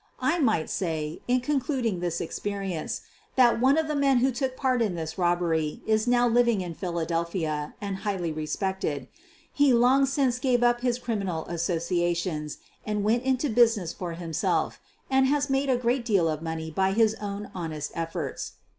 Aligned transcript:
I 0.19 0.39
might 0.39 0.67
say, 0.67 1.21
in 1.27 1.41
concluding 1.41 1.99
this 1.99 2.19
experience, 2.21 3.01
that 3.35 3.61
one 3.61 3.77
of 3.77 3.87
the 3.87 3.93
men 3.95 4.17
who 4.17 4.31
took 4.31 4.55
part 4.55 4.81
in 4.81 4.95
this 4.95 5.15
robbery 5.15 5.83
is 5.85 6.07
now 6.07 6.27
living 6.27 6.61
in 6.61 6.73
Philadel 6.73 7.23
phia 7.23 7.75
and 7.79 7.97
highly 7.97 8.31
respected. 8.31 9.07
He 9.53 9.75
long 9.75 10.07
since 10.07 10.39
gave 10.39 10.63
up 10.63 10.81
his 10.81 10.97
criminal 10.97 11.45
associations 11.45 12.57
and 12.83 13.03
went 13.03 13.21
into 13.21 13.47
business 13.47 13.93
for 13.93 14.13
himself 14.13 14.79
and 15.11 15.27
has 15.27 15.51
made 15.51 15.69
a 15.69 15.77
great 15.77 16.03
deal 16.03 16.27
of 16.27 16.39
monr.y 16.41 16.71
by 16.75 16.93
his 16.93 17.13
own 17.21 17.51
honest 17.53 17.91
efforts. 17.93 18.53